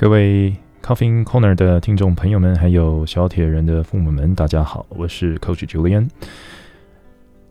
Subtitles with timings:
[0.00, 6.08] 各位 Coffee Corner 的听众朋友们，还有小铁人的父母们，大家好，我是 Coach Julian。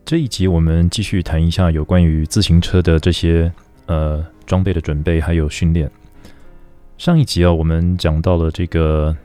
[0.04, 3.52] 这一集我们继续谈一下有关于自行车的这些
[3.86, 5.88] 呃装备的准备还有训练。
[6.98, 9.16] 上一集啊，我们讲到了这个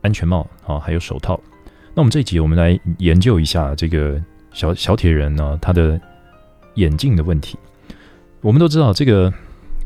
[0.00, 1.38] 安全帽啊，还有手套。
[1.94, 4.18] 那我们这一集我们来研究一下这个
[4.54, 6.00] 小小铁人呢，他的
[6.76, 7.58] 眼镜的问题。
[8.40, 9.30] 我们都知道这个。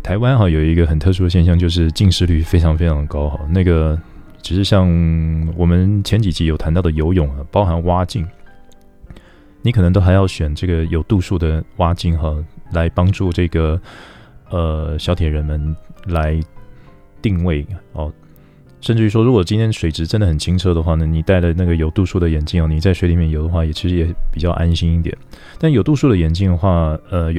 [0.03, 3.39] 台湾哈有一个很特殊的现象，就是近视率非常非常高哈。
[3.49, 3.99] 那个
[4.43, 4.89] 只是像
[5.57, 8.26] 我们前几集有谈到的游泳啊，包含蛙镜，
[9.62, 12.35] 你可能都还要选这个有度数的蛙镜哈，
[12.73, 13.81] 来帮助这个
[14.50, 15.75] 呃小铁人们
[16.07, 16.39] 来
[17.23, 18.12] 定位哦。
[18.81, 25.17] 甚至于说，如果今天水质真的很清澈的话呢，你戴了那个有度数的眼镜哦，你在水里面游的话，也其实也比较安心一点。
[25.61, 27.32] 但有度数的眼镜的话，呃。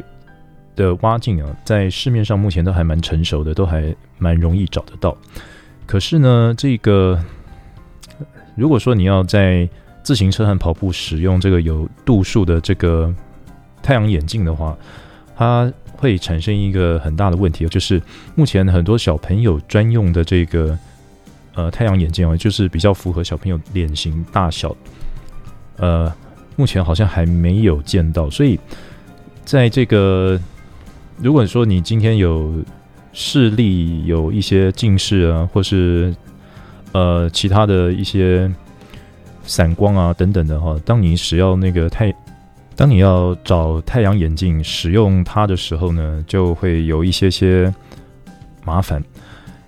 [0.76, 5.16] 的蛙镜啊，在市面上目前都还蛮成熟的，都还蛮容易找得到。
[5.86, 7.20] 可是呢，这个
[8.56, 9.68] 如果说你要在
[10.02, 13.14] 自行车和跑步使用这个有度数的这个
[13.82, 14.76] 太阳眼镜的话，
[15.36, 18.02] 它会产生一个很大的问题，就是
[18.34, 20.78] 目前很多小朋友专用的这个
[21.54, 24.76] 呃太阳眼镜啊，就是比较符合小朋友脸型大小，
[25.78, 26.12] 呃，
[26.56, 28.60] 目前好像还没有见到，所以
[29.46, 30.40] 在这个。
[31.18, 32.54] 如果说你今天有
[33.14, 36.14] 视力有一些近视啊，或是
[36.92, 38.52] 呃其他的一些
[39.44, 42.14] 散光啊等等的哈，当你使用那个太，
[42.76, 47.74] 当你要找太阳眼镜使用它的时候呢，就会有一些些
[48.66, 49.04] 麻烦。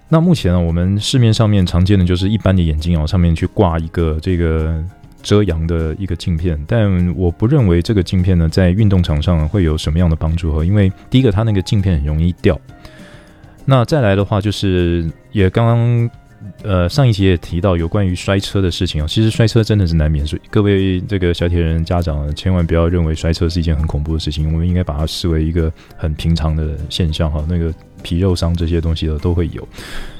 [0.09, 4.83] 那目前呢，我们市面上面常见的就是一般的眼镜哦，上面去挂一个这个。
[5.25, 10.63] 遮阳的一个镜片，但我不认为这个镜片呢，在运动场上会有什么样的帮助哈。
[10.63, 12.61] 因为第一个，它那个镜片很容易掉。
[13.65, 16.09] 那再来的话，就是也刚刚
[16.61, 19.07] 呃上一集也提到有关于摔车的事情啊。
[19.07, 27.43] 其实摔车真的是难免，所以各位这个小铁人家长千万不要认为摔车是一件很恐怖的事情，我们应该把它视为一个很平常的现象哈。
[27.49, 29.67] 那个皮肉伤这些东西的都会有，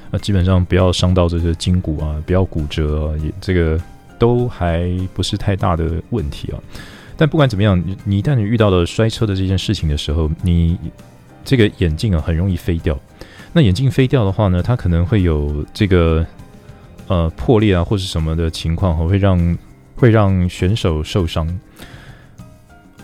[0.10, 3.80] 那基本上不要伤到这些筋骨啊，不要骨折啊，也这个。
[4.18, 6.60] 都还不是太大的问题啊，
[7.18, 10.78] 但不管怎么样，你你一旦你遇到了摔车的这件事情的时候，你
[11.44, 13.00] 这个眼镜啊很容易飞掉。
[13.54, 16.26] 那眼镜飞掉的话呢，它可能会有这个
[17.08, 19.58] 呃破裂啊或者什么的情况，会让
[19.96, 21.48] 会让选手受伤。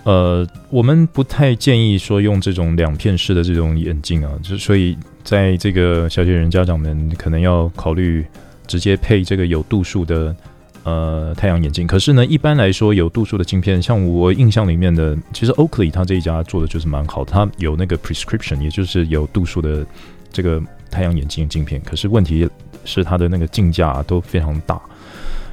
[0.03, 8.25] 呃，我们不太建议说用这种两片式的这种眼镜啊，就所以在这个小铁人家长们可能要考虑
[8.65, 10.35] 直接配这个有度数的。
[10.83, 11.85] 呃，太阳眼镜。
[11.85, 19.85] 可是呢，一般来说，有度数的镜片，像我印象里面的，其实 Oakley 它这一家做的就是蛮好，它有那个 prescription，也就是有度数的
[20.31, 20.59] 这个
[20.89, 21.79] 太阳眼镜镜片。
[21.81, 22.49] 可是问题
[22.83, 24.81] 是它的那个镜架都非常大，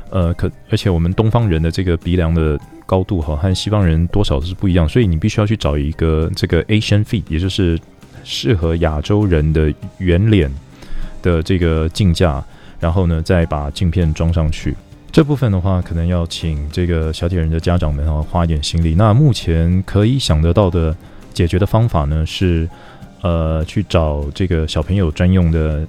[0.09, 7.78] 呃，可而且我们东方人的这个鼻梁的高度哈，和西方人多少是不一样，所以你必须要去找一个这个 Asian fit，也就是
[8.25, 10.50] 适合亚洲人的圆脸
[11.21, 12.43] 的这个镜架，
[12.81, 14.75] 然后呢，再把镜片装上去。
[15.10, 18.94] 这部分的话，可能要请这个小铁人的家长们啊花一点心力。
[18.94, 20.96] 那目前可以想得到的
[21.34, 22.69] 解决的方法呢，是
[23.22, 25.84] 呃去找这个小朋友专用的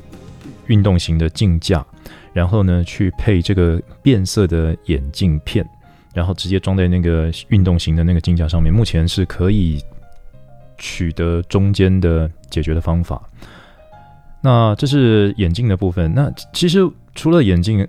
[0.67, 1.85] 运动型的镜架，
[2.33, 5.67] 然后呢去配这个变色的眼镜片，
[6.13, 8.73] 然后直接装在那个运动型的那个镜架上面。
[8.73, 9.83] 目前是可以
[10.77, 13.21] 取得中间的解决的方法。
[14.41, 16.11] 那这是眼镜的部分。
[16.15, 17.85] 那其实除了眼镜，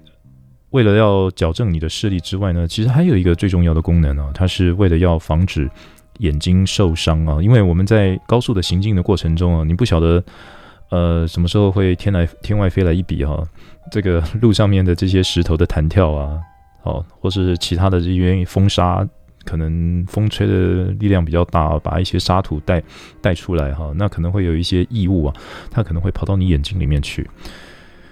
[0.70, 5.68] 为了要矫正你的视力之外呢，其实还有一个最重要的功能啊，它是为了要防止
[6.18, 7.42] 眼睛受伤啊。
[7.42, 10.22] 因为我们在高速的行进的过程中啊，你不晓得
[10.90, 13.42] 呃什么时候会天来天外飞来一笔哈、
[13.90, 16.38] 这个路上面的这些石头的弹跳啊，
[16.82, 19.04] 好，或是其他的这些风沙，
[19.44, 22.82] 可能风吹的力量比较大，把一些沙土带
[23.20, 25.34] 带出来哈、那可能会有一些异物啊，
[25.70, 27.28] 它可能会跑到你眼睛里面去。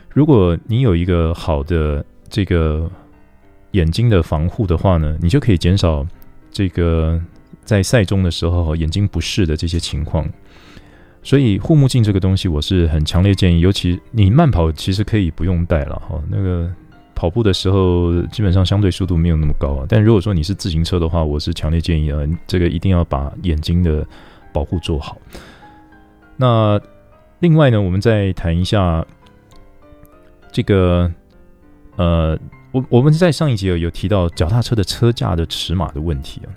[0.09, 2.91] 如果你有一个好的这个
[3.73, 6.07] 眼睛的防护的话呢，你就可以减少
[6.51, 7.21] 这个
[7.65, 10.29] 在赛中的时候眼睛不适的这些情况。
[11.23, 16.23] 所以护目镜这个东西，我是很强烈建议，尤其你慢跑其实可以不用戴了哈。
[16.31, 16.73] 那个
[17.15, 24.07] 跑步的时候基本上相对速度没有那么高啊，但如果说你是自行车的话，我是强烈建议啊，这个一定要把眼睛的
[24.53, 25.19] 保护做好。
[26.37, 26.81] 那
[27.41, 29.05] 另外呢，我们再谈一下
[30.53, 31.13] 这个。
[31.99, 32.39] 呃，
[32.73, 36.49] 我我们在上一集有有提到脚踏车的车架的尺码的问题啊。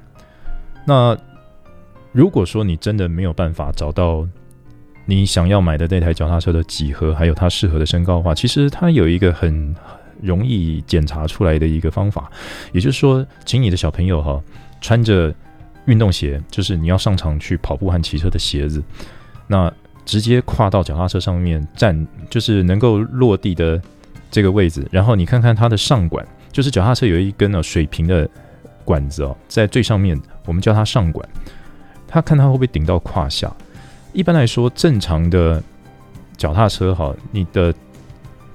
[0.86, 1.18] 那
[2.12, 4.28] 如果说你真的没有办法找到
[5.06, 9.76] 你想要买的那台脚踏车的几何，还有它适合的身高的话，其实它有一个很
[10.22, 12.32] 容易检查出来的一个方法，
[12.72, 14.40] 也就是说，请你的小朋友哈
[14.80, 15.34] 穿着
[15.86, 18.84] 运动鞋，就是你要上场去跑步和骑车的鞋子，
[19.48, 19.74] 那
[20.06, 23.82] 直接跨到脚踏车上面站，就是能够落地的
[24.32, 28.28] 这个位置，然后你看看它的上管，就是脚踏车有一根呢水平的
[28.86, 31.28] 管子哦，在最上面，我们叫它上管，
[32.08, 33.54] 它看它会不会顶到胯下。
[34.14, 35.62] 一般来说，正常的
[36.38, 37.74] 脚踏车哈，你的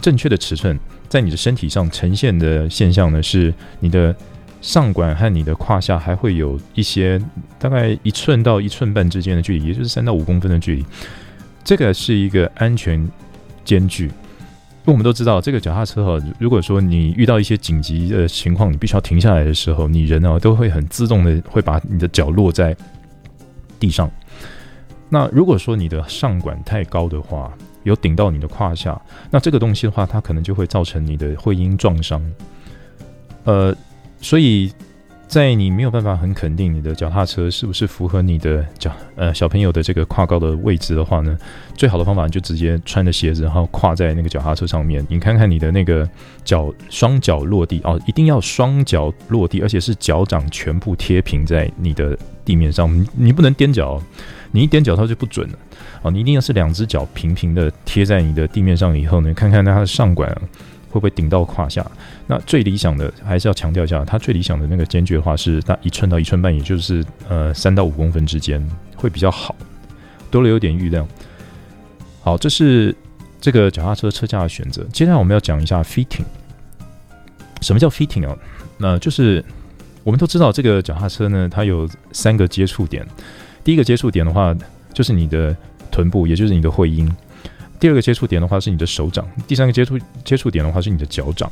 [0.00, 0.78] 正确的尺寸
[1.08, 4.14] 在你的身体上呈现的现象呢，是你的
[4.60, 7.20] 上管和你的胯下还会有一些
[7.58, 10.84] 大概一寸到一寸半之间的距离，也就是三到五公分的距离。
[11.62, 13.08] 这个是一个安全
[13.64, 14.10] 间距。
[14.86, 22.74] 因为我们都知道，这个脚踏车哈，如果说你遇到一些紧急的情况，你必须要停下来的时候，你人呢都会很自动的会把你的脚落在
[23.80, 24.08] 地上。
[25.08, 27.52] 那如果说你的上管太高的话，
[27.82, 32.22] 有顶到你的胯下，那这个东西的话，它可能就会造成你的会阴撞伤。
[33.42, 33.74] 呃，
[34.20, 34.72] 所以
[35.28, 41.36] 在你没有办法很肯定你的脚踏车是不是符合你的脚呃小朋友的这个跨高的位置的话呢，
[41.74, 46.08] 最好的方法就直接穿着鞋子，然后跨在那个脚踏车上面，你看看你的那个
[46.44, 54.00] 脚双脚落地哦，一定要双脚落地，而且是脚掌全部贴平在你的地面上，你不能踮脚。
[54.52, 55.58] 你一踮脚它就不准了
[56.00, 60.30] 哦，你一定要是两只脚平平的贴在你的地面上以后呢，看看它的上管
[60.88, 61.84] 会不会顶到胯下。
[62.26, 68.66] 那最理想的还是要强调一下，它最理想的那个间距的话是那一寸到一寸半，也就是呃三到五公分之间
[68.96, 69.54] 会比较好，
[70.30, 71.06] 多了有点预量。
[72.22, 72.94] 好，这是
[73.40, 74.82] 这个脚踏车车架的选择。
[74.92, 76.24] 接下来我们要讲一下 fitting。
[77.62, 78.36] 什么叫 fitting 啊？
[78.78, 79.44] 那就是
[80.04, 83.06] 我们都知道这个脚踏车呢，它有三个接触点。
[83.64, 84.54] 第一个接触点的话，
[84.92, 85.56] 就是你的
[85.90, 87.08] 臀部，也就是你的会阴；
[87.78, 91.50] 第二个接触点的话是你的手掌；第三个接触接触点的话是你的脚掌。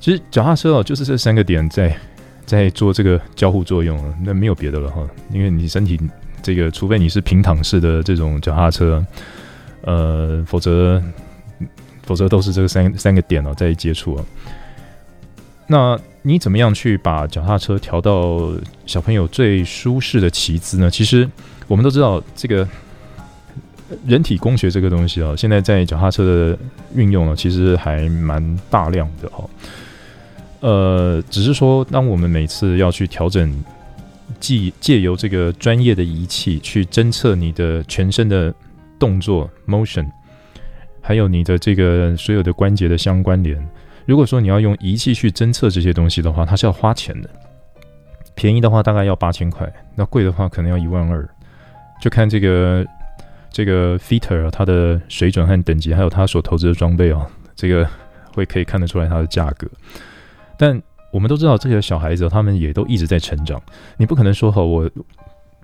[0.00, 1.96] 其实脚踏车哦，就是这三个点在
[2.44, 5.06] 在做这个交互作用，那没有别的了哈。
[5.30, 5.98] 因为你身体
[6.42, 9.04] 这个，除非你是平躺式的这种脚踏车，
[9.82, 11.02] 呃，否则
[12.02, 14.24] 否则都是这个三三个点哦在接触啊。
[15.66, 18.52] 那你怎么样去把脚踏车调到
[18.86, 20.90] 小朋友最舒适的骑姿呢？
[20.90, 21.28] 其实。
[21.66, 22.68] 我们都知道这个
[24.06, 26.58] 人体工学这个东西啊，现在在脚踏车的
[26.94, 29.48] 运用呢，其实还蛮大量的哦。
[30.60, 33.64] 呃，只是说，当我们每次要去调整，
[34.40, 38.54] 借借由这个专业的仪器去侦测你的全身的
[38.98, 40.06] 动作 motion，
[41.00, 43.62] 还有你的这个所有的关节的相关联。
[44.06, 47.28] 如果说你要用仪器去侦测这些东西的话，它是要花钱的。
[48.34, 51.28] 便宜的话大概要八千块，那贵的话可能要一万二。
[52.00, 52.84] 就看这个
[53.54, 57.24] 这个 fitter 它的水准和等级，还有它所投资的装备哦，
[57.54, 57.88] 这个
[58.34, 59.64] 会可以看得出来它的价格。
[60.58, 63.62] 但我们都知道，这些小孩子他们也都一直在成长。
[63.96, 64.90] 你不可能说哈，我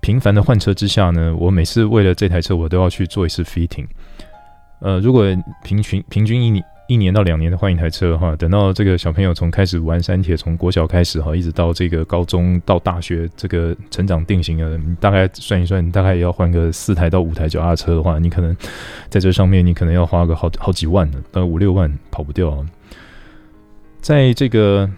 [0.00, 3.88] 频繁的换车之下呢，我每次为了这台车，我都要去做一次 fitting。
[4.80, 5.26] 呃，如果
[5.64, 6.64] 平均平均一年。
[6.90, 18.56] 一年到两年的换一台车的话，等到这个小朋友从开始玩山铁，从国小开始哈，一直到这个高中到大学，这个成长定型了，你大概算一算，你大概也要换个四台到五台脚踏车的话，你可能
[19.08, 22.66] 在这上面你可能要花个好好几万呢，大概五六万跑不掉。
[24.00, 24.90] 在这个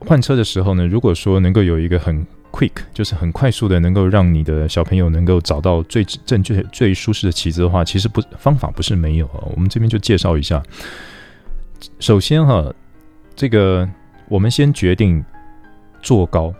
[0.00, 9.40] 换车的时候呢，如果说能够有一个很 quick 就是很快速的，能够让你的小朋友能够找到最正确、最舒适的骑姿的话，其实不方法不是没有啊。
[9.54, 10.62] 我们这边就介绍一下。
[11.98, 12.72] 首先哈，
[13.34, 13.88] 这个
[14.28, 15.24] 我们先决定
[16.02, 16.52] 坐高。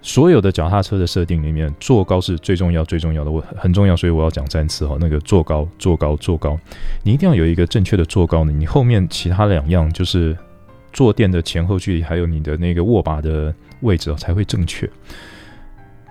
[0.00, 4.98] 所有的脚踏车的设定里面，坐高是最重要、最重要的，我很重要，所以我要讲三次哈。
[5.00, 6.58] 那个坐高、坐高、坐高，
[7.02, 8.52] 你一定要有一个正确的坐高呢。
[8.52, 10.36] 你后面其他两样就是
[10.92, 13.54] 坐垫的前后距离，还有你的那个握把的。
[13.80, 14.88] 位置才会正确。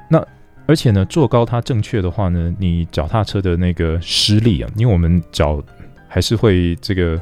[0.09, 0.25] 那
[0.65, 5.61] 而且呢，坐高它正确的话呢，你脚踏车的那个施力啊，因为我们脚
[6.07, 7.19] 还是会这个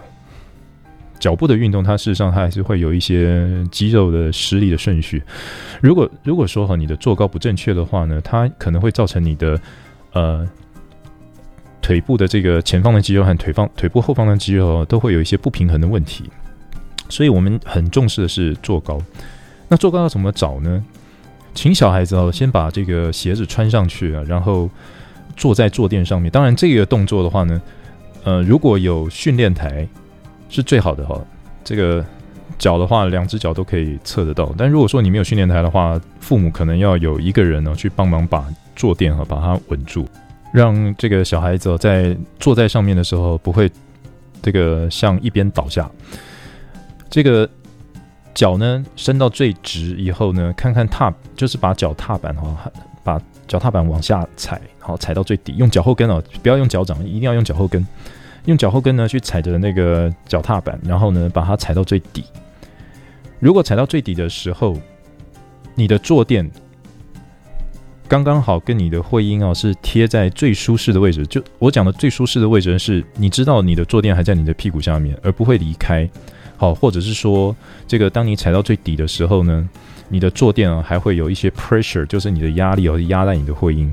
[1.20, 5.24] 脚步的运动，它事实上它还是会有一些肌肉的施力的顺序。
[5.82, 9.60] 如果如果说哈你的坐高不正确的话呢，它可能会造成你的
[10.14, 10.48] 呃
[11.82, 16.30] 腿部的这个前方的肌肉和腿方腿部后方的肌肉都会有一些不平衡的问题。
[17.10, 19.02] 所以我们很重视的是坐高。
[19.72, 20.84] 那坐高要怎么找呢？
[21.54, 24.70] 请小孩子哦，先把这个鞋子穿上去啊，然后
[25.38, 26.30] 坐在坐垫上面。
[26.30, 27.62] 当然，这个动作的话呢，
[28.26, 29.88] 呃，如果有训练台
[30.50, 31.18] 是最好的哈。
[31.64, 32.06] 这个
[32.60, 34.54] 脚的话，两只脚都可以测得到。
[34.58, 40.06] 但如果说你没有训练台的话，父母可能要有一个人呢去帮忙把坐垫哈把它稳住。
[40.54, 43.72] 让这个小孩子哦在坐在上面的时候不会
[44.42, 45.90] 这个向一边倒下。
[47.10, 47.50] 这个
[48.34, 52.72] 脚呢伸到最直以后呢，看看踏，就是把脚踏板哈，
[53.04, 57.86] 把脚踏板往下踩，好，踩到最底，用脚后跟哦，不要用脚掌，一定要用脚后跟。
[58.46, 62.24] 用脚后跟呢去踩着那个脚踏板，然后呢把它踩到最底。
[63.40, 64.76] 如果踩到最底的时候，
[65.76, 66.50] 你的坐垫
[68.08, 71.24] 刚刚好跟你的会阴啊是贴在最舒适的位置。
[71.28, 76.10] 就我讲的最舒适的位置是，你知道你的坐垫还在你的屁股下面，而不会离开。
[76.62, 77.56] 好，或者是说，
[77.88, 79.68] 这个当你踩到最底的时候呢，
[80.10, 83.92] 你的坐垫啊还会有一些 pressure，就是你的压力哦压在你的会阴。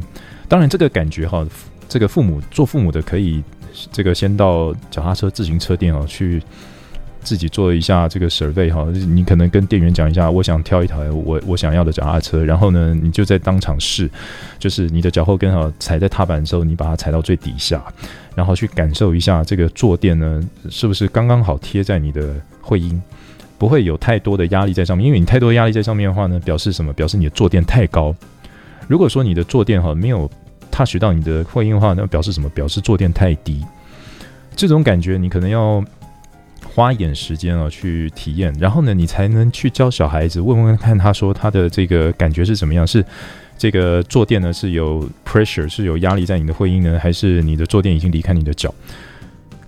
[0.48, 1.42] 当然，这个感觉哈，
[1.88, 3.42] 这个父母做父母的可以。
[3.92, 6.42] 这个先到脚踏车、自行车店哦，去
[7.22, 8.84] 自己做一下这个 survey 哈。
[8.90, 14.10] 你可能跟店员讲一下，我想挑一台我我想要的脚踏车，然后呢，你就在当场试，
[14.58, 17.80] 就是你的脚后跟哈踩在踏板的时候，你把它踩到最底下，
[18.34, 22.34] 然后去感受一下这个坐垫呢是不是刚刚好贴在你的
[22.68, 23.02] 会阴，
[23.56, 25.06] 不会有太多的压力在上面。
[25.06, 26.92] 因为你太多压力在上面的话呢，表示什么？
[26.92, 28.14] 表示你的坐垫太高。
[28.86, 30.30] 如果说你的坐垫哈没有。
[30.70, 32.48] touch 到你的会阴的话，那表示什么？
[32.50, 33.64] 表示坐垫太低。
[34.54, 35.82] 这种感觉你可能要
[36.64, 42.86] 花一点时间啊去体验，然后呢，你才能去教小孩子，问问看他说他的这个感觉是怎么样？
[42.86, 43.04] 是
[43.56, 48.72] 这个坐垫呢是有 pressure 是有压力在你的会阴呢，还是你的坐垫已经离开你的脚？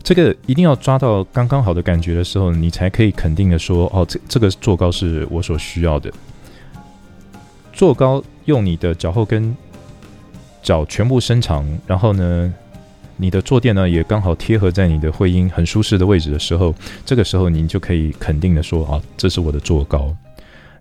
[0.02, 6.12] 这个一定要抓到刚刚好的感觉的时候，你才可以肯定的说，哦，这这个坐高是我所需要的。
[7.72, 9.56] 坐高用你的脚后跟。
[10.62, 12.52] 脚全部伸长，然后呢，
[13.16, 20.14] 你的坐垫呢也刚好贴合在你的会阴很舒适的位置的时候，这个时候你就可以肯定的说啊，这是我的坐高。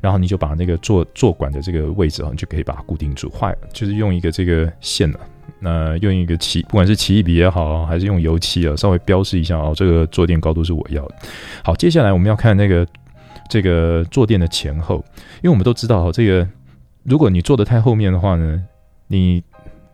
[0.01, 3.29] 然后你就把那个坐坐管的这个位置啊，你就可以把它固定住。
[3.29, 5.19] 坏了，就是用一个这个线啊，
[5.59, 11.15] 那用一个奇，不管是奇异笔也好，还是用油漆啊，稍微标示一下哦，这个坐垫高度是我要的。
[11.63, 12.87] 好，接下来我们要看那个
[13.49, 15.03] 这个坐垫的前后，
[15.37, 16.47] 因为我们都知道哈，这个
[17.03, 18.63] 如果你坐得太后面的话呢，
[19.07, 19.43] 你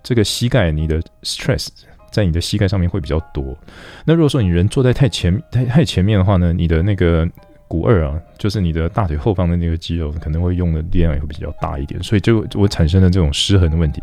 [0.03, 1.67] 这个膝盖，你的 stress
[2.11, 3.57] 在你的膝盖上面会比较多。
[4.05, 7.27] 那如果说你人坐在太前太太前面的话呢，你的那个
[7.67, 13.99] 股二啊，就是你的大腿后方的那个肌肉，可能会用的力量也会比较大一点，所以就会产生了这种失衡的问题。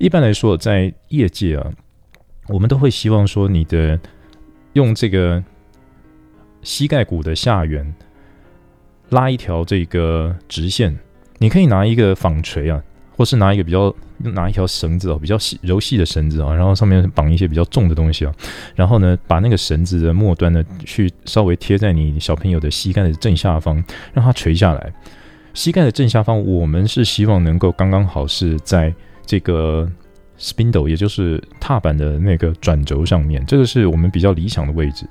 [0.00, 1.70] 一般来说，在业界啊，
[2.48, 4.00] 我们都会希望说，你的
[4.72, 5.44] 用这个
[6.62, 7.94] 膝盖骨的下缘
[9.10, 10.98] 拉一条这个直线，
[11.36, 12.82] 你可以拿一个纺锤啊。
[13.14, 18.34] 或是拿一个比较拿一条绳子哦，比较细柔细的绳子啊，然后上面绑一些比较重的东西啊，
[18.74, 24.90] 然后呢，把那个绳子的末端呢，去稍微贴在你小朋友的膝盖的正下方，让它垂下来。
[25.52, 28.94] 膝盖的正下方，我们是希望能够刚刚好是在
[29.30, 29.88] 这个
[30.36, 35.06] spindle，也就是踏板的那个转轴上面，这个是我们比较理想的位置。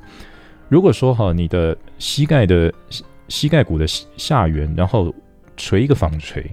[0.68, 2.70] 如果说哈，你的膝盖的
[3.30, 5.16] 膝盖骨的下缘，然后
[5.56, 6.46] 垂一个纺锤。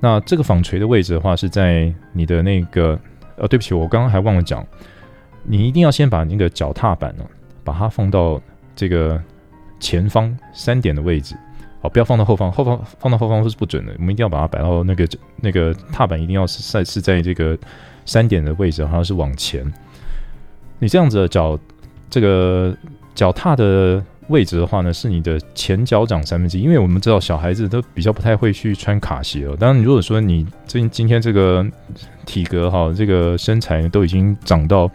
[0.00, 2.98] 那这个纺锤的位置的话，是在你的那个
[3.36, 4.66] 呃，对不起，我刚刚还忘了讲，
[5.44, 7.24] 你一定要先把那个脚踏板呢，
[7.62, 8.42] 把它放到
[8.74, 9.22] 这个
[9.78, 11.36] 前方三点的位置，
[11.80, 15.08] 好，不要放到后方，后方放到后方是不准的，我们一定要把它摆到那个
[15.42, 17.56] 那个踏板一定要是在是在这个
[18.04, 19.64] 三点的位置，好像是往前，
[20.78, 21.58] 你这样子的脚
[22.10, 22.76] 这个
[23.14, 24.02] 脚踏的。
[24.28, 29.56] 位置的话呢，是你的前脚掌三分之一，因为我们知道小孩子都比较不太会去穿卡鞋哦。
[29.58, 31.66] 当然，如果说你今今天这个
[32.26, 34.86] 体格哈，这个身材都已经长到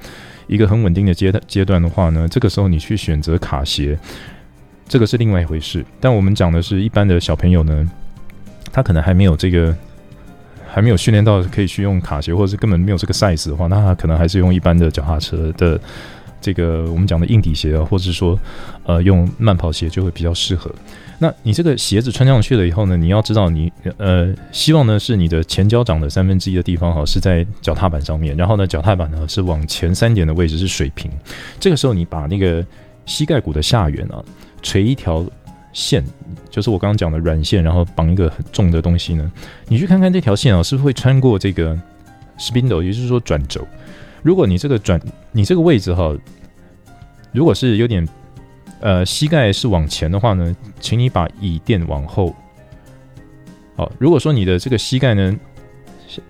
[0.46, 3.98] 一个很稳定的阶段阶段的话呢，这个时候你去选择卡鞋，
[4.88, 5.86] 这个是另外一回事。
[6.00, 7.90] 但我们讲的是一般的小朋友呢，
[8.72, 9.76] 他可能还没有这个
[10.68, 15.80] 还没有训练到可以去用卡鞋，或者是根本没有这个 size 的话，那他可能还是用一般的脚踏车的。
[16.42, 18.38] 这个我们讲的硬底鞋啊，或者是说，
[18.86, 20.70] 呃，用慢跑鞋就会比较适合。
[21.18, 31.10] 那你这个鞋子穿上去了以后呢，你要知道你呃，希望呢是你的前脚掌的三分之一的地方哈是在脚踏板上面，然后呢脚踏板呢是往前三点的位置是水平。
[31.62, 32.62] 这个时候你把那个
[33.06, 34.22] 膝盖骨的下缘啊
[34.64, 35.24] 垂一条
[35.74, 36.04] 线，
[36.50, 39.32] 就是我刚刚讲的软线，然后绑一个很重的东西呢，
[39.68, 41.80] 你去看看这条线啊是不是会穿过这个
[42.40, 43.68] spindle，也就是说转轴。
[44.24, 45.00] 如果你这个转，
[45.32, 46.16] 你这个位置哈，
[47.34, 48.08] 如果是有点，
[48.80, 52.34] 呃，膝盖是往前的话呢，请你把椅垫往后。
[53.76, 55.36] 好，如果说你的这个膝盖呢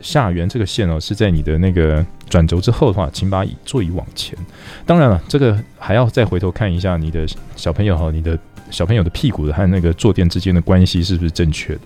[0.02, 4.38] 下缘这个线哦是在你的那个转轴之后的话，请把座椅往前。
[4.86, 7.26] 当然了，这个还要再回头看一下你的
[7.56, 8.38] 小朋友哈，你的
[8.70, 11.82] 小朋友的屁股和那个坐垫之间的关系是不是正确的。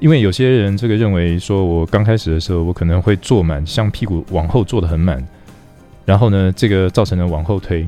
[0.00, 5.24] 因为有些人这个认为说，我刚开始的时候，我可能会坐满，像屁股往后坐得很满，
[6.04, 7.86] 然后呢，这个造成了往后推。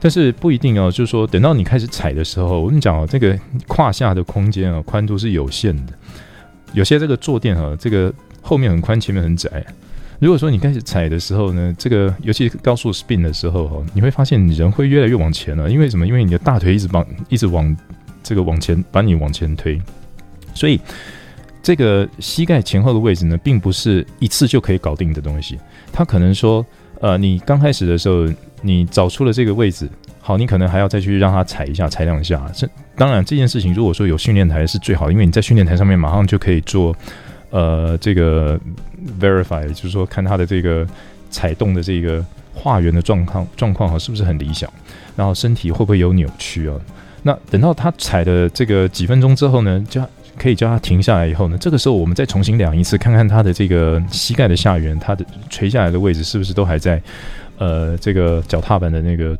[0.00, 5.92] 但是不一定哦，就是说等到你开始踩的时候，我跟你讲哦，这个胯下的空间啊，宽度是有限的。
[6.74, 8.12] 有些这个坐垫啊，这个
[8.44, 9.64] 后面很宽，前面很窄。
[10.20, 15.68] 如果说你开始踩的时候呢，这个尤其高速 spin 的时候哈，你会发现你人会越来越往前了。
[15.68, 16.06] 因为什么？
[16.06, 17.76] 因为你的大腿一直往一直往
[18.22, 19.80] 这个往前把你往前推，
[20.54, 20.80] 所以
[21.62, 25.58] 这个膝盖前后的位置呢，并不是一次就可以搞定的东西。
[25.92, 26.64] 它可能说，
[27.00, 28.26] 呃，你刚开始的时候，
[28.62, 29.88] 你找出了这个位置，
[30.20, 32.46] 好，你可能还要再去让它踩一下，踩两下。
[32.54, 36.96] 这当然这件事情，如果说有训练台是最好，因为你在训练台上面马上就可以做。
[37.54, 38.58] 呃，这个
[39.20, 40.84] verify 就是说，看它的这个
[41.30, 44.68] 踩动的这个画圆的状况状况哈，是不是很理想？
[45.14, 46.74] 然后身体会不会有扭曲啊？
[47.22, 50.04] 那等到他踩的这个几分钟之后呢，就
[50.36, 57.00] 可以叫他停下来以后呢，这个时候我们再重新量一次，看看他的这个膝盖的下缘，他的垂下来的位置是不是都还在
[57.58, 59.38] 呃这个脚踏板的那个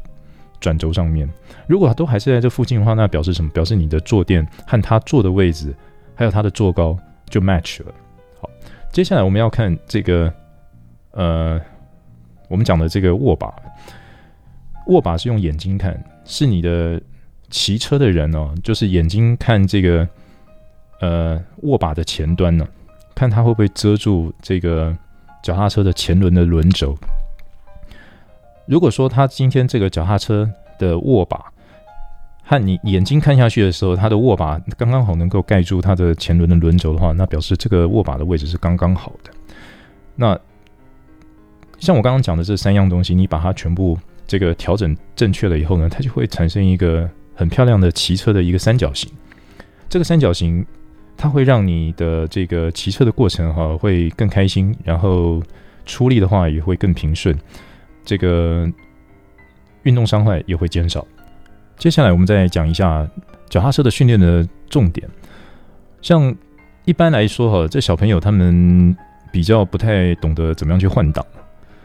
[0.61, 1.28] 转轴上面？
[1.66, 3.50] 如果都还是在这附近的话，那表示什么？
[3.50, 5.75] 表示你的坐垫和他坐的位置，
[6.14, 6.97] 还有他的坐高
[7.28, 7.92] 就 match 了。
[8.95, 10.33] 接下来我们要看这个，
[11.11, 11.61] 呃，
[12.47, 13.53] 我们讲的这个握把，
[14.87, 17.03] 握把是用眼睛看，是你的
[17.51, 20.09] 骑车的人哦，就是眼睛看这个，
[21.01, 22.65] 呃，握把的前端呢，
[23.17, 24.97] 看它会不会遮住这个
[25.43, 26.97] 脚踏车的前轮的轮轴。
[28.67, 30.49] 如果说他今天这个脚踏车
[30.79, 31.53] 的握把，
[32.47, 39.31] 和你眼睛看下去的时候，它的握把刚刚好能够盖住它的前轮的轮轴的话，那表示这个握把的位置是刚刚好的。
[40.15, 40.39] 那
[41.79, 49.11] 像我刚刚讲的这三样东西，你把它全部这个调整正确了以后呢，它就会产生一个很漂亮的骑车的一个三角形。
[49.89, 50.65] 这个三角形
[51.17, 55.43] 它会让你的这个骑车的过程哈会更开心，然后
[55.87, 57.35] 出力的话也会更平顺，
[58.05, 58.71] 这个
[59.85, 61.07] 运动伤害也会减少。
[61.76, 63.09] 接下来我们再讲一下
[63.49, 65.08] 脚踏车的训练的重点。
[66.00, 66.34] 像
[66.84, 68.97] 一般来说哈，这小朋友他们
[69.32, 71.25] 比较不太懂得怎么样去换挡。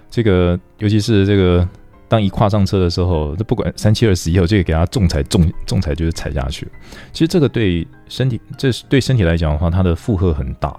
[0.09, 1.67] 这个尤其是这个
[2.07, 6.67] 当一跨上车的时候，这不管 三七二十一，我就给他重踩重重踩就是踩下去。
[7.13, 10.75] 其实这个对身体，这是对身体来讲的话，它的负荷很大。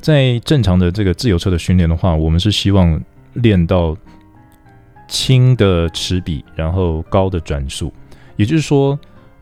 [0.00, 3.00] 在正常的这个自由车的训练的话，我们是希望
[3.34, 3.96] 练到
[5.06, 7.92] 轻的齿比，然后高的转速。
[8.42, 8.98] 也就是说，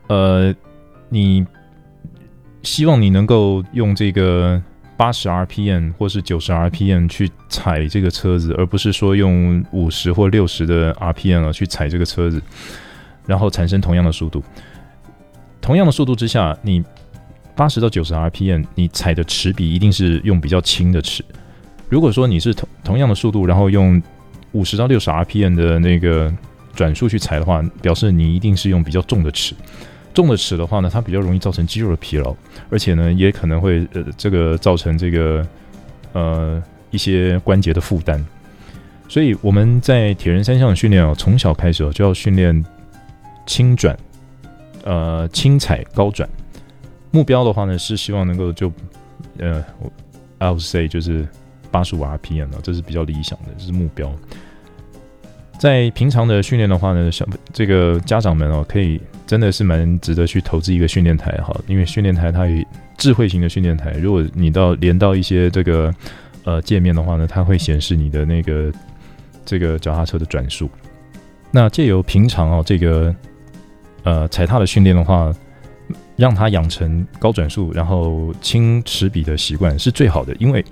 [0.08, 0.54] 呃，
[1.08, 1.46] 你
[2.62, 4.62] 希望你能够用这个
[4.94, 12.42] 八十 RPM 或是九十 RPM 去踩这个车子，而不是说用五十或六十的 RPM 啊去踩这个车子，
[13.24, 14.44] 然后产生同样的速度。
[15.62, 16.84] 同样的速度之下，你
[17.56, 21.24] 八十到九十 RPM，你踩的齿比一定是用比较轻的齿。
[21.88, 24.02] 如果说你是同同样的速度，然后用
[24.52, 26.30] 五十到六十 RPM 的那个。
[26.74, 29.54] 转速去踩的话，表示你一定是用比较重的齿。
[30.12, 32.34] 重的齿的话呢，它比较容易造成肌肉的疲劳，
[32.68, 35.46] 而且呢，也可能会呃这个造成这个
[36.12, 38.24] 呃一些关节的负担。
[39.08, 42.64] 所以我们在铁人三项的训练哦，从小开始哦就要训练
[43.46, 43.96] 轻转，
[44.84, 46.28] 呃轻踩高转。
[47.12, 48.70] 目标的话呢是希望能够就
[49.38, 49.64] 呃
[50.38, 51.26] ，I would say 就是
[51.70, 54.12] 八十五 RPM 啊，这是比较理想的，这是目标。
[55.60, 62.64] 在平常的训练的话呢，小这个家长们哦，可以真的是蛮值得去投资一个训练台哈，因为训练台它有
[62.96, 65.94] 智慧型的训练台，如果你到连到一些这个
[66.44, 68.72] 呃界面的话呢，它会显示你的那个
[69.44, 70.70] 这个脚踏车的转速。
[71.50, 73.14] 那借由平常哦这个
[74.04, 75.30] 呃踩踏的训练的话，
[76.16, 80.64] 让它养成高转速然后轻齿比的习惯是最好的，因为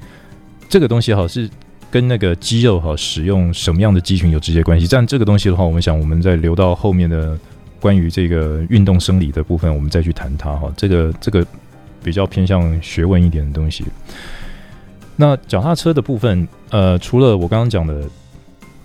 [0.66, 1.46] 这个东西哈是。
[1.90, 7.38] 跟那个肌肉哈使用什么样的肌群有直接关系，但这个东西的话，我们想我们再留到后面的
[7.81, 10.70] 关于这个运动生理的部分，我们再去谈它哈。
[10.77, 11.46] 这个这个
[12.03, 13.85] 比较偏向学问一点的东西。
[15.16, 18.05] 那脚踏车的部分，呃，除了我刚刚讲的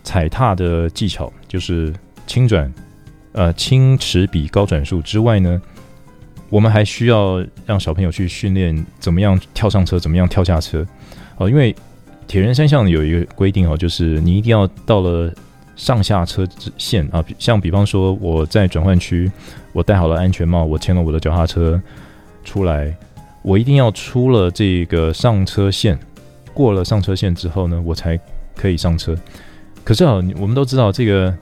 [0.01, 1.93] 踩踏的技巧，就是
[2.25, 2.73] 轻转、
[3.33, 5.61] 呃轻齿比高转速之外呢，
[6.49, 10.87] 我们还需要让小朋友去训练怎么样跳上车，怎么样跳下车，
[11.35, 11.75] 哦，因为。
[12.27, 15.31] 铁人三项有一个规定哦，就是你一定要到了
[15.75, 19.31] 上下车线啊，像比方说我在转换区，
[19.71, 21.81] 我戴好了安全帽，我牵了我的脚踏车
[22.43, 22.95] 出来，
[23.41, 25.97] 我一定要出了这个上车线，
[26.53, 28.19] 过了上车线之后呢，我才
[28.55, 29.15] 可以上车。
[29.83, 31.35] 可是啊，我们都知道这个，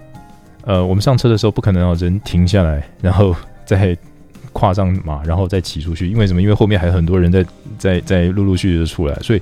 [0.63, 3.95] 呃，我们上车的时候不可能让人停下来，然后再
[4.53, 6.07] 跨上马，然后再骑出去。
[6.07, 6.41] 因为什么？
[6.41, 7.45] 因为后面还有很多人在
[7.77, 9.41] 在在陆陆续续的出来，所以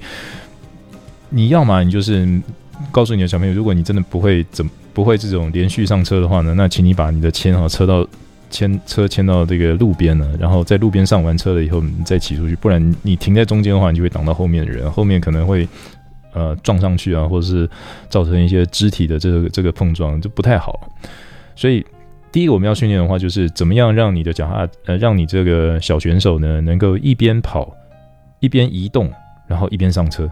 [1.29, 2.27] 你要嘛，你就是
[2.91, 8.07] 告诉你的小朋友，如果你真的不会怎不会这种连续上车的话呢，那请你把你的签哈车到
[8.49, 12.55] 牵车牵到这个路边呢，然后在路边上完车了以后，你再骑出去。
[12.55, 15.67] 不然你停在中间的话，你就会挡到后面的人，后面可能会。
[16.31, 17.67] 呃，撞上去啊，或者是
[18.07, 20.79] 造成一些肢体的这个这个碰撞，就不太好。
[21.55, 21.83] 所以，
[22.31, 27.75] 第一个我们要训练的话，就是怎么样让你的脚踏呃，让你这个小选手呢，能够一边跑
[28.41, 29.11] 一边移动，
[29.47, 30.29] 然后一边上车。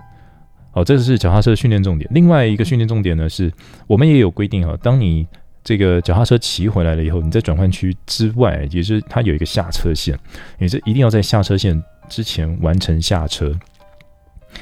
[0.78, 2.08] 好，这是脚踏车训练重点。
[2.13, 3.52] 另外一个训练重点呢，是
[3.88, 5.26] 我们也有规定啊，当你
[5.63, 10.16] 这个脚踏车骑回来了以后，你在转换区之外，也是它有一个下车线，
[10.60, 13.52] 也是一定要在下车线之前完成下车。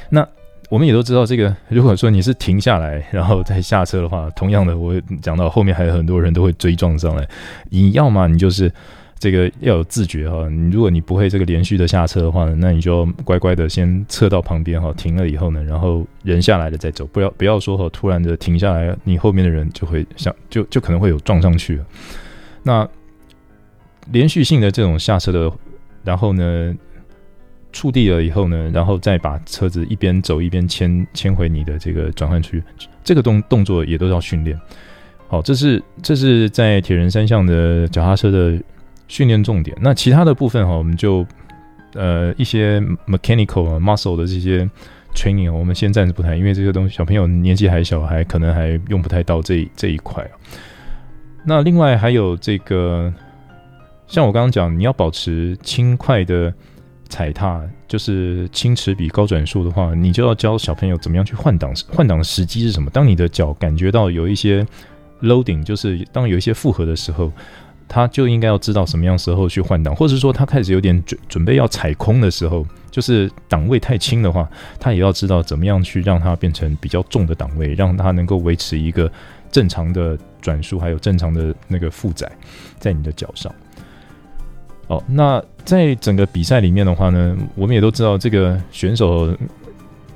[0.10, 0.26] 那
[0.70, 7.28] 我们也都知道，这个如果说你是停下来然后再下车的话，同样的，我讲到后面还有很多人都会追撞上来。
[7.70, 8.72] 你要么你就是
[9.18, 21.86] 这个要有自觉哈，你如果你不会这个连续的下车的话呢，那你就乖乖的先侧到旁边哈，停了以后呢，然后人下来了再走，不要不要说哈，突然的停下来，你后面的人就会想就就可能会有撞上去了。
[22.62, 22.88] 那
[24.12, 25.52] 连续性的这种下车的，
[26.04, 26.76] 然后呢，
[27.72, 32.62] 触地了以后呢，然后再把车子一边走一边牵牵回你的这个转换区，
[33.04, 34.60] 这个动动作也都要训练。
[35.28, 38.62] 好，这是这是在铁人三项的脚踏车的
[39.08, 39.76] 训练重点。
[39.82, 41.26] 那其他的部分哈，我们就
[41.94, 44.70] 呃一些 mechanical muscle 的这些
[45.14, 50.26] training，我们先暂时不谈，因为这个东西小朋友年纪还小，还可能还用不太到这这一块。
[51.46, 53.14] 那另外还有这个，
[54.08, 56.54] 像我刚刚讲，你要保持轻快的。
[57.08, 61.72] 踩踏就是轻齿比高转速的话，你就要教小朋友怎么样去换挡。
[61.88, 62.90] 换挡的时机是什么？
[62.90, 64.66] 当你的脚感觉到有一些
[65.22, 67.32] loading，就是当有一些负荷的时候，
[67.88, 79.12] 他就应该要知道什么样时候去换挡，或者是说他开始有点准准备要踩空的时候，就是档位太轻的话，他也要知道怎么样去让它变成比较重的档位，让它能够维持一个
[79.52, 82.30] 正常的转速，还有正常的那个负载
[82.80, 83.54] 在你的脚上。
[84.88, 89.36] 哦，那在整个比赛里面的话呢，我们也都知道这个选手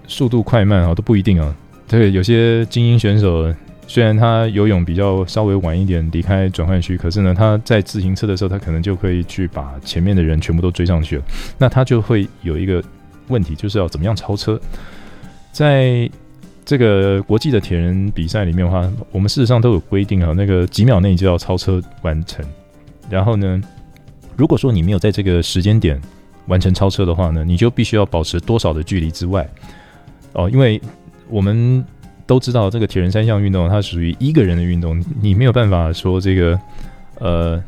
[0.08, 1.56] 速度快慢啊都不一定啊。
[1.88, 3.52] 对有些精英选手
[3.90, 11.24] 虽然他游泳比较稍微晚一点离开转换区，可是呢他在自行车的时候，他可能就可以去把前面的人全部都追上去了。
[11.58, 12.84] 那他就会有一个
[13.30, 14.62] 问题，就是要怎么样超车。
[15.52, 16.08] 在
[16.64, 22.46] 这个国际的铁人比赛里面的话，我们事实上都有规定啊，那个几秒内就要超车完成，
[23.10, 23.60] 然后呢，
[24.38, 26.00] 如果说你没有在这个时间点
[26.46, 29.50] 完成超车的话呢，你就必须要保持多少的距离之外
[30.34, 30.80] 哦，因为
[31.28, 31.84] 我们
[32.30, 36.60] 都知道这个铁人三项运动它属于一个人的运动，你没有办法说这个
[37.18, 37.64] 呃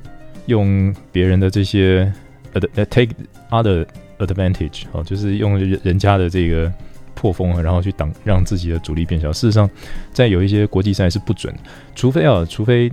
[0.46, 2.14] 用别人的这些
[2.54, 3.10] 呃 take
[3.50, 3.84] other
[4.20, 6.72] advantage 哦，就是用人家的这个
[7.16, 9.34] 破风然后去挡让自己的阻力变小。
[9.34, 9.68] 事实上，
[10.14, 11.52] 在有一些国际赛是不准，
[11.96, 12.92] 除非啊，除非。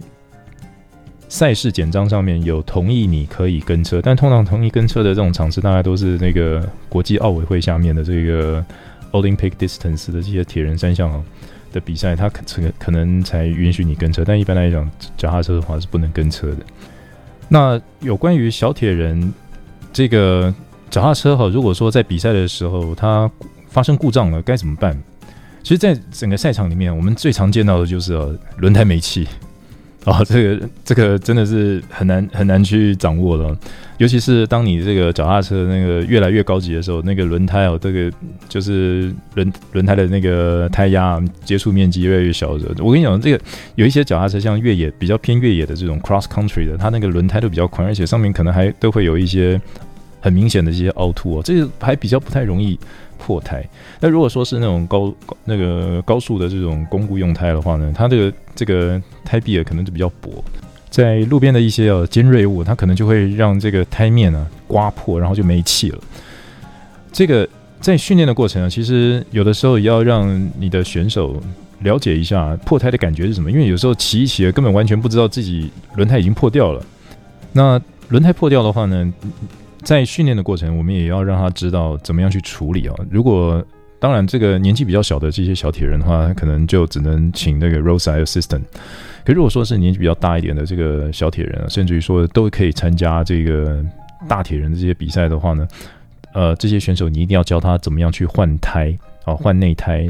[1.31, 8.65] 赛事简章上面有同意你可以跟车，但通常同意跟车的这种场次，大概都是那个国际奥委会下面的这个
[9.13, 11.23] Olympic Distance 的这些铁人三项
[11.73, 12.43] 的比赛，它可
[12.79, 16.59] 可能才允许你跟车，但一般来讲，脚踏车的话是不能跟车的。
[17.49, 19.33] 那有关于小铁人
[19.93, 20.55] 这个
[20.91, 23.31] 脚踏车哈，如果说在比赛的时候它
[23.69, 24.97] 发生故障了，该怎么办？
[25.63, 28.17] 其实，在整个赛场里面，我们最常见到的就是
[28.57, 29.27] 轮胎没气。
[30.05, 33.57] 哦，这个这个真的是很难很难去掌握的，
[33.99, 38.11] 尤其是当你这个脚踏车那个越来越高级的时候，那个轮胎哦，这个
[38.49, 43.41] 就是轮轮胎的那个胎压接触面积越来越小的时候，我跟你讲，这个
[43.75, 49.61] 有一些脚踏车像越野比较偏越野的这种 cross country 的，它那个轮胎都比较宽，而且上面可能还都会有一些
[50.21, 52.79] 很明显的这些凹凸哦，这个还比较不太容易。
[53.19, 53.63] 破胎。
[54.01, 55.13] 那如果说是那种高
[55.45, 60.43] 那个高速的这种公路用胎的话呢，它这个这个胎壁可能就比较薄，
[60.89, 65.99] 在路边的一些呃尖锐物，它可能就会让这个胎面呢刮破，然后就没气了。
[67.13, 67.49] 这个
[67.81, 71.41] 在训练的过程啊，其实有的时候也要让你的选手
[71.81, 76.85] 了解一下破胎的感觉是什么，因为有时候骑一骑根本完全不知道自己轮胎已经破掉了。
[77.53, 79.13] 那轮胎破掉的话呢，
[79.89, 82.95] 在训练的过程，我们也要让他知道怎么样去处理啊。
[83.11, 83.65] 如果
[83.99, 88.61] 当然，这个年纪比较小的这些小铁人的话，可能就只能请那个 roadside assistant。
[89.25, 93.83] 可如果说是年纪比较大一点的这个小铁人啊，甚至于说都可以参加这个
[94.29, 95.67] 大铁人的这些比赛的话呢，
[96.35, 100.07] 呃，这些选手你一定要教他怎么样去换胎啊，换内胎。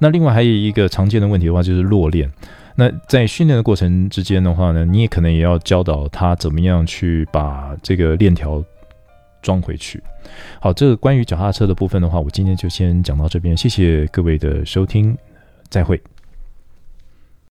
[0.00, 2.28] 那另外还有一个常见的问题的话，就是落链。
[2.74, 8.60] 那在训练的过程之间的话呢，你也可能也要教导他怎么样去把这个链条
[9.44, 10.02] 装回去。
[10.58, 15.16] 好，这个关于脚踏车的部分的话，我今天就先讲到这边，谢谢各位的收听，
[15.68, 16.00] 再会。